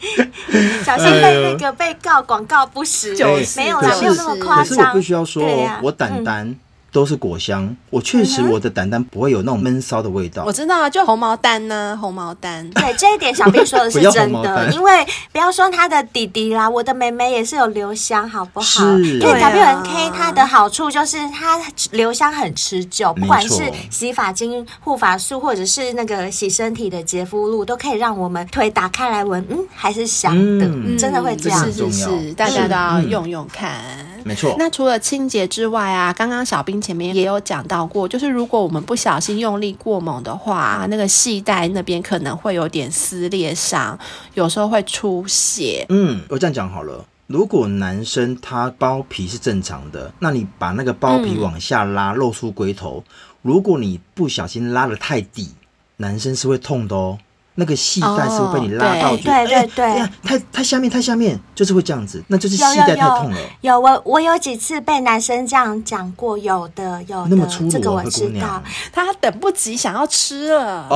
[0.84, 4.64] 小心被那个被告广告不实，就是没有啦，没有那么夸张。
[4.64, 5.42] 可是我必须要说
[5.82, 6.54] 我胆丹
[6.92, 10.52] 都是果香，我确实我的胆丹不会有那种闷骚的味道我。
[10.52, 12.68] 知道啊，就红毛丹呢、红毛丹。
[12.70, 18.66] 对这一点，小兵说的是 真的，因为不要说他的弟弟啦，我的妹妹也是有留香，好不好？
[18.66, 21.60] 是因为 W N K 它的好处就是它
[21.92, 31.64] 留香很持久，不管是洗发精、护发素，或者是那个洗身体的洁肤露，都可以让我们腿打开来闻，嗯，还是香的，嗯真的会这样。
[31.64, 33.80] 是是是，大家都要用用看。
[34.24, 34.54] 没错。
[34.58, 43.98] 那除了清洁之外啊，刚刚小兵前面也有讲到过，就是如果我们不小心用力过猛的话，那个系带那边可能会有点撕裂伤，
[44.34, 45.86] 有时候会出血。
[45.88, 47.04] 嗯，我这样讲好了。
[47.26, 53.04] 如果男生他包皮是正常的，那你把那个包皮往下拉，露出龟头。
[53.42, 55.50] 如果你不小心拉的太低，
[55.98, 57.18] 男生是会痛的哦。
[57.60, 59.84] 那个系带是会被你拉到哦觉得，对对对。
[59.84, 63.36] 哎，太太下面太下面，就是会这样子，那就是有系带有太痛了。
[63.60, 68.62] 有我我有几次被男生这样讲过，有的有的，那么粗鲁这个我知道。
[68.92, 70.88] 他等不及想要吃了，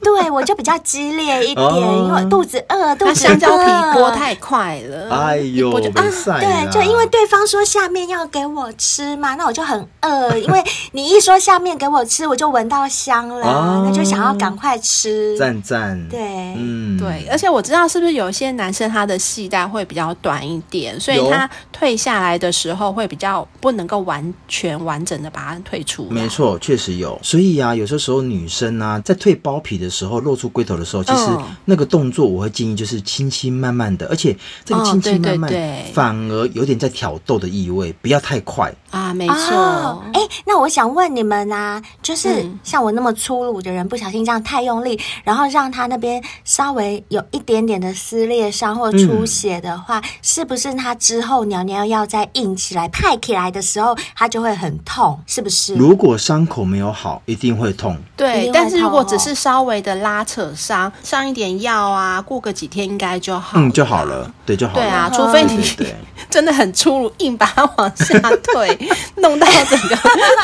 [0.00, 2.06] 对我就比较激烈一点，哦。
[2.06, 5.10] 因为肚子饿，肚他子香蕉皮饿剥太快了。
[5.10, 13.82] 哎呦，我就被晒对，就因为对方说下面要给我吃嘛，那我就很饿，因为你一说下面给我吃，我就闻到香了，哦。
[13.86, 15.36] 那就想要赶快吃。
[15.36, 26.08] 赞赞，对嗯，对，而且我知道是不是有些男生他的系带会比较短一点，所以他退下来的时候会比较不能够完全完整的把它退出。
[26.10, 27.18] 没错，确实有。
[27.22, 38.72] 所以啊，有些时候女生啊，在退包皮的时候，露出龟头的时候，其实嗯那个动作我会建议就是轻轻慢慢的，而且这个哦轻轻慢慢，对对对反而有点在挑逗的意味，不要太快。
[38.90, 39.54] 啊，没错。
[39.56, 55.18] 哦，哎、那我想问你们啊，就是嗯像我那么粗鲁的人，不小心这样太用力，然后让他那那边稍微有一点点的撕裂伤或出血的话，嗯、是不是它之后尿尿要再硬起来、派起来的时候，它就会很痛？
[55.26, 55.74] 是不是？
[55.74, 57.96] 如果伤口没有好，一定会痛。
[58.14, 63.58] 对，但是如果只是稍微的拉扯伤，上一点药啊，过个几天应该就好。
[63.58, 64.30] 嗯，就好了。
[64.44, 64.82] 对，就好了。
[64.82, 65.58] 对啊，除非你
[66.28, 68.78] 真的很粗鲁，硬把它往下退，
[69.16, 69.96] 弄到整个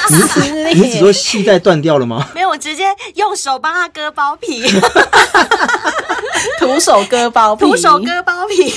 [0.09, 0.73] 撕裂。
[0.73, 2.27] 你只说系带断掉了吗？
[2.35, 2.85] 没有，我直接
[3.17, 4.63] 用手帮他割包皮。
[6.59, 8.73] 徒手割包皮，徒手割包皮，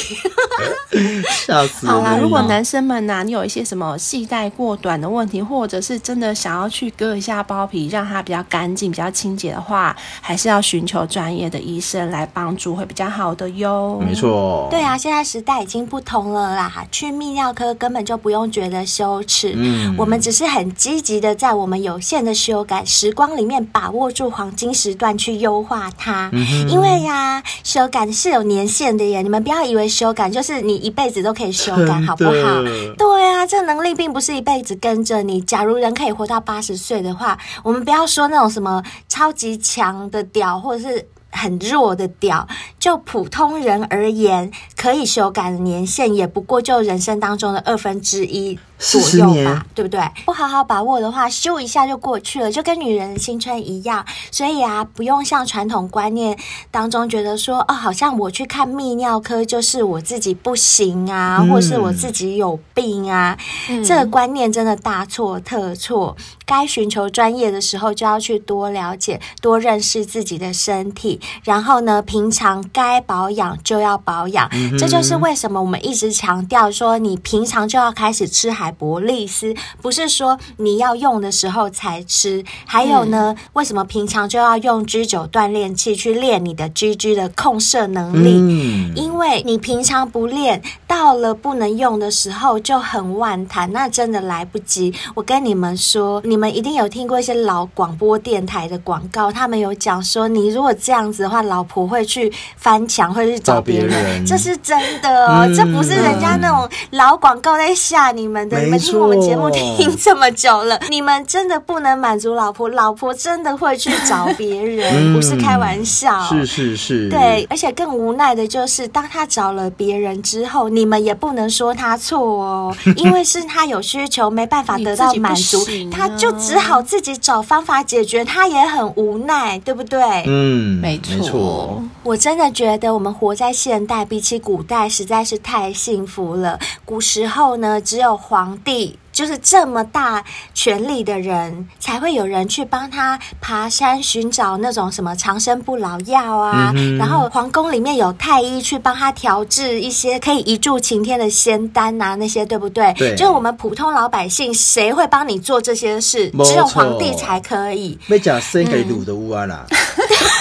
[1.46, 1.88] 笑死！
[1.88, 14.02] 好啦，如果男生们呐、啊，你有一些什么系带过短的问题，或者是真的想要去割一下包皮，让它比较干净、比较清洁的话，还是要寻求专业的医生来帮助，会比较好的哟。
[14.06, 27.44] 没错，对啊，现在时代已经不同了啦，去泌尿科根本就不用觉得羞耻，嗯，我们只是很积极的在我们有限的修改时光里面，把握住黄金时段去优化它，嗯、因为呀、啊。
[27.64, 32.62] 修改是有年限的耶，你们不要以为修改就是你一辈子都可以修改，好不好？
[32.98, 35.42] 对啊，这个能力并不是一辈子跟着你。
[35.42, 41.08] 假如人可以活到八十岁的话，我们不要说那种什么超级强的屌，或者是。
[41.38, 42.48] 很弱的屌，
[42.80, 48.58] 就普通人而言，可以修改的年限也不过就人生当中的二分之一
[48.92, 50.00] 左右吧，对不对？
[50.26, 54.06] 不好好把握的话，咻一下就过去了，就跟女人的青春一样。
[54.32, 56.38] 所以啊，不用像传统观念
[56.70, 63.38] 当中觉得说，哦，好像我去看泌尿科就是我自己不行啊，嗯、或是我自己有病啊，
[63.70, 66.16] 嗯、这个观念真的大错特错。
[66.48, 71.20] 该寻求专业的时候，就要去多了解、多认识自己的身体。
[71.44, 74.48] 然后呢，平常该保养就要保养。
[74.52, 82.44] 嗯、这就是为什么我们一直强调说，你平常就要开始吃海博利斯，不是说你要用的时候才吃。
[82.66, 88.36] 还有呢，嗯、为什么平常就要用 G 九锻炼器去练你的 GG 的控射能力？
[88.36, 94.94] 嗯、因为你平常不练，到了不能用的时候就很万谈，那真的来不及。
[95.14, 108.55] 我跟你们说，你们一定有听过一些老广播电台的广告，他们有讲说，你如果这样子的话，老婆会去翻墙，会去找别人，人这是真的哦，嗯、这不是人家那种老广告在吓你们的。
[108.56, 116.22] 错你们听我们节目听这么久了，你们真的不能满足老婆，老婆真的会去找 别人，嗯、不是开玩笑。
[116.24, 130.24] 是是是，对，而且更无奈的就是，当他找了别人之后，你们也不能说他错哦， 因为是他有需求，没办法得到满足，他就只好自己找方法解决，他也很无奈，对不对？
[130.28, 131.16] 嗯，没错。
[131.16, 136.60] 没错，我真的觉得我们活在现代，比起古代实在是太幸福了。
[136.84, 140.22] 古时候呢，只有皇皇帝就是这么大
[140.54, 146.74] 权力的人，才会有人去帮他爬山寻找那种什么长生不老药啊。
[146.76, 152.94] 嗯、然后皇宫里面有太医去帮他调制一些可以一柱擎天的仙丹啊，那些对不对？
[152.98, 153.16] 对。
[153.16, 156.30] 就是我们普通老百姓，谁会帮你做这些事？
[156.44, 157.98] 只有皇帝才可以。
[158.08, 159.66] 没假生给卤的乌啊啦。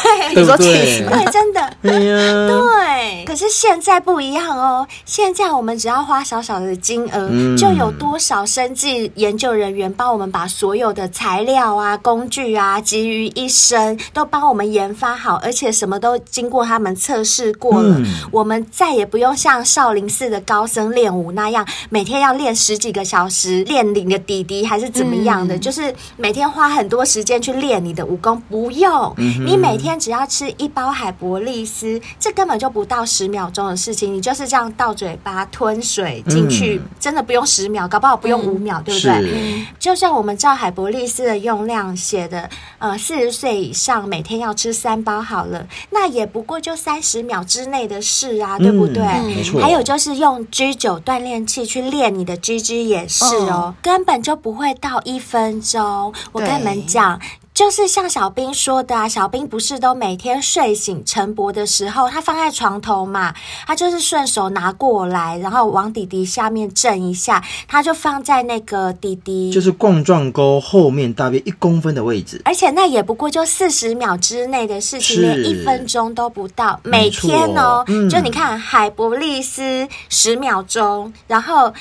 [0.04, 1.06] 对，对不对？
[1.08, 1.70] 对，真的。
[1.80, 2.48] 对呀。
[2.48, 3.24] 对。
[3.24, 8.63] 可是现在不一样哦，现在我们只要花小小的金额，嗯、就有多少生。
[8.64, 17.98] 生技研究人员帮我们把所有的材料啊、工具啊集于一身，都帮我们研发好，而且什么都经过他们测试过了。
[17.98, 28.40] 嗯、我们再也不用像少林寺的高僧练武那样，每天要练十几个小时，练你的底底还是怎么样的，嗯、就是每天花很多时间去练你的武功。
[28.48, 38.53] 不用，嗯、你每天只要吃一包海博利斯，这根本就不到十秒钟的事情，你就是这样到嘴巴吞水进去，嗯、真的不用十秒，搞不好不用五。
[38.54, 39.66] 五秒对不对？
[39.78, 49.02] 就像我们照海博利斯的用量写的，呃，四十岁以上每天要吃三包好了，那也不过就三十秒之内的事啊，对不对？
[49.02, 49.60] 嗯、没错。
[49.60, 56.12] 还有就是用 G 九锻炼器去练你的 GG 也是哦，哦根本就不会到一分钟。
[56.32, 57.20] 我跟你们讲。
[57.54, 63.32] 就是像小兵说的啊，小兵不是都每天睡醒晨勃的时候，他放在床头嘛，
[63.64, 81.72] 他就是顺手拿过来，然后往弟弟下面震一下，他就放在那个弟弟就是冠状沟后面大约一公分的位置，而且那也不过就四十秒之内的事情，连一分钟都不到，每天哦，嗯、就你看海博利斯十秒钟，然后。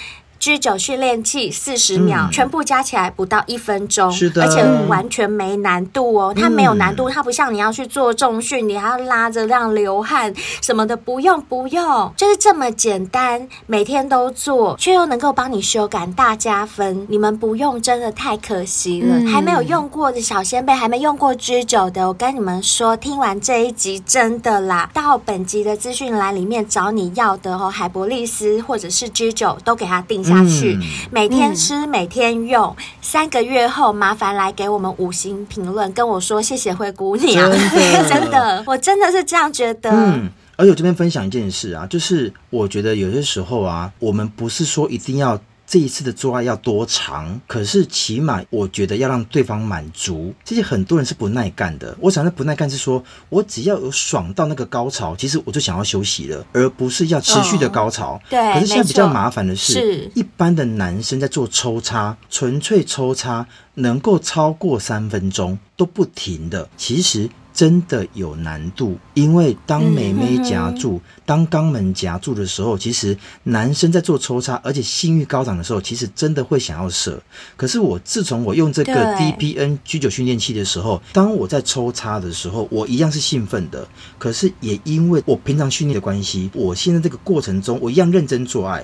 [0.43, 4.11] 居酒训练器四十秒，嗯，全部加起来不到一分钟。
[4.11, 17.07] 是的，而且完全没难度哦，它没有难度，它不像你要去做重训，你还要拉着让流汗什么的，不用不用，就是这么简单，每天都做，却又能够帮你修改大加分。
[17.07, 39.91] 你们不用真的太可惜了，嗯、还没有用过的小仙贝，还没用过居酒的，我跟你们说，听完这一集真的啦，到本集的资讯栏里面找你要的哦，海博利斯或者是居酒都给它定下去，嗯、每天吃、嗯、每天用，三个月后麻烦来给我们五星评论，跟我说谢谢灰姑娘，真的， 真的，我真的是这样觉得。
[39.91, 45.35] 嗯而且我这边分享一件事啊，就是我觉得有些时候啊，我们不是说一定要
[45.73, 50.31] 这一次的做爱要多长，可是起码我觉得要让对方满足。
[50.45, 51.97] 这些很多人是不耐干的。
[51.99, 58.13] 我想的不耐干是说，我只要有爽到那个高潮，其实我就想要休息了，而不是要持续的高潮。
[58.13, 67.27] 哦、对，可是现在比较麻烦的是，是一般的男生在做抽插，纯粹抽插能够超过三分钟都不停的，其实。
[67.53, 77.21] 真的有难度，因为当美眉夹住、嗯、当肛门夹住的时候，其实男生在做抽插，而且性欲高涨的时候，其实真的会想要射。
[77.55, 83.87] 可是我自从我用这个 DPN 居酒训练器的时候，当我在抽插的时候，我一样是兴奋的。
[84.17, 88.83] 可是也因为我平常训练的关系，我现在这个过程中，我一样认真做爱。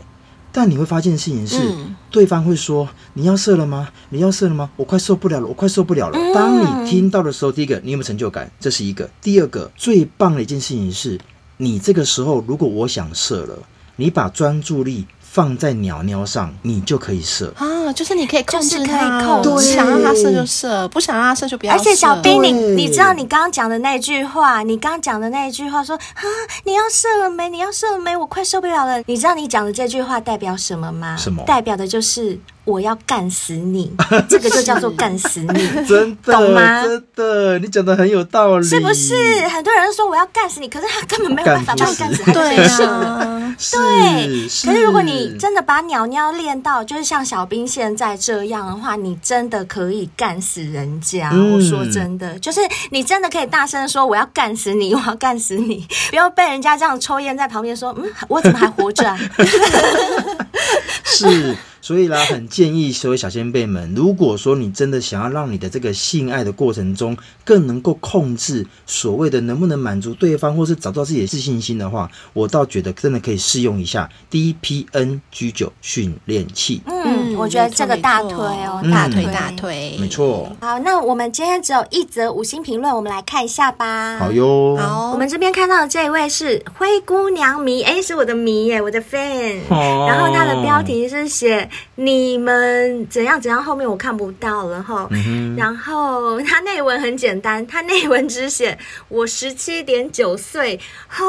[0.52, 3.90] 但你会发现的事情是，嗯、对方会说：“你要射了吗？
[4.10, 4.70] 你要射了吗？
[4.76, 6.18] 我快受不了了，我快受不了了。
[6.18, 8.52] 嗯”当你听到的时候，第一个，你有没有成就感？
[8.60, 9.10] 这是一个。
[9.22, 11.20] 第二个，最棒的一件事情是，
[11.58, 13.58] 你这个时候，如果我想射了，
[13.96, 15.06] 你把专注力。
[15.40, 17.94] 放在鸟鸟上，你就可以射啊！
[17.94, 21.80] 就是你可以控制它，控制想让它射就射，不想让它射就不要射。
[21.80, 26.24] 而且小兵，你你知道你刚刚讲的那句话，你刚刚讲的那句话说啊，
[26.66, 27.48] 你要射了没？
[27.48, 28.18] 你要射了没？
[28.18, 29.02] 我快受不了了。
[29.06, 31.16] 你知道你讲的这句话代表什么吗？
[31.16, 31.42] 什么？
[31.46, 32.38] 代表的就是。
[32.70, 33.92] 我要干死你，
[34.30, 36.84] 这个就叫做干死你， 真的，懂吗？
[36.84, 39.16] 真的，你讲的很有道理，是不是？
[39.48, 43.56] 很多人说我要干死你，可是他根本没有办法把你干死，他就是射了。
[43.72, 51.32] 对，可是如果你真的把鸟鸟练到，就是像小兵现在这样的话，你真的可以干死人家。
[51.34, 52.62] 嗯、我说真的，就是
[52.92, 59.18] 你真的可以大声说我要干死你，我要干死你，不要被人家这样抽烟在旁边说，嗯，我怎么还活着啊？
[61.04, 61.56] 是。
[61.82, 76.82] 所以啦，很建议所有小仙贝们，如果说你真的想要让你的这个性爱的过程中更能够控制所谓的能不能满足对方，或是找到自己的自信心的话，我倒觉得真的可以试用一下 DPNG 九训练器。
[76.86, 80.52] 嗯，我觉得这个大推哦，大推大推，没错。
[80.60, 84.20] 好，那我们今天只有一则五星评论，我们来看一下吧。
[84.20, 84.76] 好哟。
[84.78, 89.60] 好，我们这边看到的这一位是灰姑娘迷，哎，是我的迷耶，我的 fan。
[89.70, 90.06] 哦。
[90.10, 91.69] 然后他的标题是写。
[91.96, 93.64] 你们怎样怎样？
[93.64, 95.08] 后面我看不到了哈。
[95.12, 100.80] 嗯、然后他内文很简单， 他内文只写我十七点九岁，
[101.18, 101.24] 哦，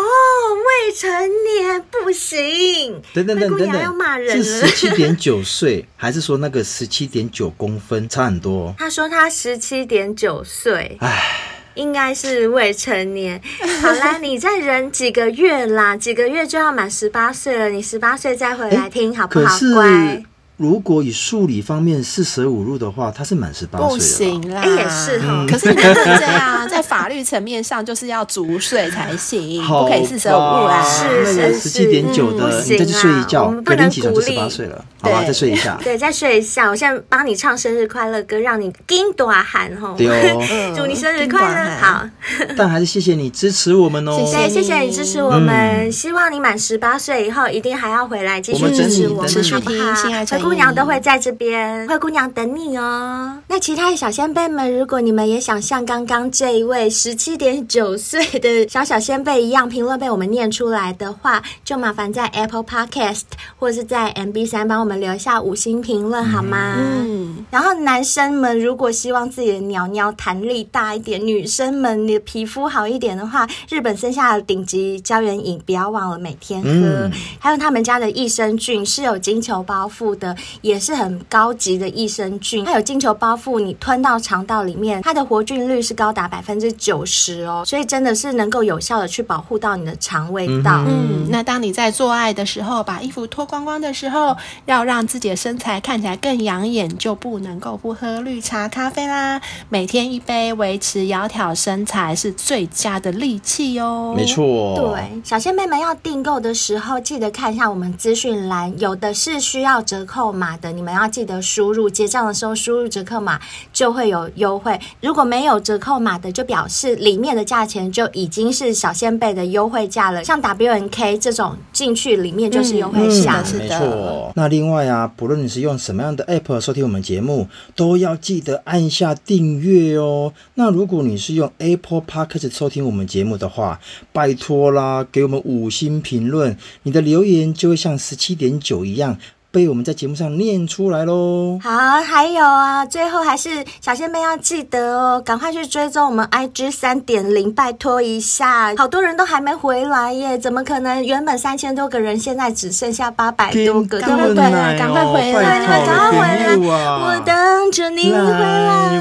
[0.55, 1.11] 未成
[1.45, 3.03] 年不行。
[3.13, 4.45] 等等等等等，要骂人了。
[4.45, 8.75] 是十七点九岁， 还是说那个十七点九公分差很多？
[8.79, 13.41] 他说他十七点九岁，唉，应该是未成年。
[13.81, 17.69] 好啦，你再忍几个月啦，几个月就要满十八岁了。
[17.71, 19.59] 你十八岁再回来听好不好？
[19.75, 20.23] 乖。
[20.61, 23.95] 如果以数理方面四舍五入的话，他是满十八岁了。
[23.95, 25.27] 不行啦，也是哈。
[25.31, 30.85] 嗯、可是你不能这样，在法律层面上就是要足岁才行，不可以四舍五入啊。
[30.85, 34.85] 是是是，十七点九的，你再去睡一觉，隔天起床就十八岁了。
[35.01, 35.81] 好吧，再睡一下。
[35.83, 36.69] 对，再睡一下。
[36.69, 39.95] 我现在帮你唱生日快乐歌，让你金大喊吼。
[39.97, 40.45] 对哦，
[40.77, 41.71] 祝你生日快乐。
[41.81, 42.07] 好。
[42.55, 44.23] 但还是谢谢你支持我们哦。
[44.27, 45.91] 谢谢，谢谢你支持我们。
[45.91, 50.50] 希望你满十八岁以后，一定还要回来继续支持我们，好不好？
[50.51, 53.39] 姑娘都会在这边，灰姑娘等你哦。
[53.47, 63.23] 那其他的小仙贝们，如果你们也想像刚刚这一位十七点九岁的小小仙贝一样，评论被我们念出来的话，就麻烦在 Apple Podcast
[63.61, 66.75] 或是在 MB 三帮我们留下五星评论好吗？
[66.79, 67.47] 嗯。
[67.49, 76.69] 然后男生们如果希望自己的鸟鸟弹力大一点，女生们你的皮肤好一点的话，日本生下的顶级胶原饮不要忘了每天喝。
[76.69, 77.13] 嗯。
[77.39, 80.81] 还有他们家的益生菌是有金球包覆的，也。
[80.81, 90.83] 是很高级的益生菌，它有金球包覆，你吞到肠道里面，它的活菌率是高达百分之九十哦，所以真的是能够有效的去保护到你的肠胃道。
[90.89, 94.35] 嗯，那当你在做爱的时候，把衣服脱光光的时候，
[94.65, 99.39] 要让自己的身材看起来更养眼，就不能够不喝绿茶咖啡啦。
[99.69, 104.15] 每天一杯，维持窈窕身材是最佳的利器哦。
[104.17, 113.41] 没错，对，小仙妹们要订购的时候，记得看一下我们资讯栏，有的是需要折扣码的，你们要记得输入结账的时候输入折扣码
[113.73, 114.79] 就会有优惠。
[115.01, 120.23] 如果没有折扣码的，就表示里面的价钱就已经是小仙贝的优惠价了。
[120.23, 123.65] 像 W N K 这种进去里面就是优惠价，是的。
[123.65, 124.33] 没错。
[124.35, 130.33] 那另外啊，不论你是用什么样的 App 收听我们节目，都要记得按下订阅哦。
[130.55, 133.81] 那如果你是用 Apple Podcast 收听我们节目的话，
[134.13, 139.19] 拜托啦，给我们五星评论，你的留言就会像十七点九一样。
[139.53, 141.59] 被我们在节目上念出来喽！
[141.61, 141.71] 好，
[142.03, 151.05] 还有啊，最后还是小仙妹要记得哦，赶快去追踪我们 IG 三点零，拜托一下，好多人都还没回来耶，怎么可能？
[151.05, 154.79] 原本三千多个人，现在只剩下八百多个，对不对？
[154.79, 156.57] 赶快回来，你们赶快回来！
[156.57, 159.01] 我等着你回来，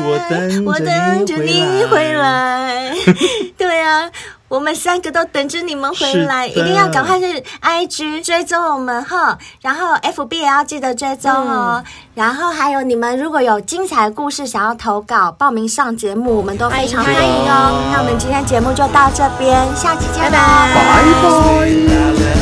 [0.66, 2.96] 我等着你回来，
[3.56, 4.10] 对啊。
[4.50, 11.82] 我们三个都等着你们回来，一定要赶快去 IG 追踪我们哈，然后 FB 也要记得追踪哦。
[11.86, 17.90] 嗯、然后还有你们如果有精彩的故事想要投稿报名上节目，我们都非常欢迎哦。
[17.94, 20.74] 那我们今天节目就到这边，下期见，拜拜。
[20.74, 20.84] 拜
[22.34, 22.39] 拜。